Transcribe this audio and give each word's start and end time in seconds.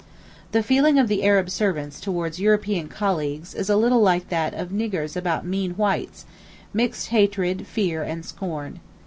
The 0.51 0.63
feeling 0.63 0.97
of 0.97 1.07
the 1.09 1.23
Arab 1.23 1.51
servants 1.51 1.99
towards 2.01 2.39
European 2.39 2.87
colleagues 2.87 3.53
is 3.53 3.69
a 3.69 3.77
little 3.77 4.01
like 4.01 4.29
that 4.29 4.55
of 4.55 4.69
'niggers' 4.71 5.15
about 5.15 5.45
'mean 5.45 5.73
whites'—mixed 5.75 7.09
hatred, 7.09 7.67
fear, 7.67 8.01
and 8.01 8.25
scorn. 8.25 8.79